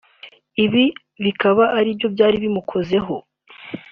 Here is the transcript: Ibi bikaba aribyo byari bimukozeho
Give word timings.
Ibi 0.65 0.85
bikaba 1.23 1.63
aribyo 1.77 2.07
byari 2.15 2.35
bimukozeho 2.43 3.15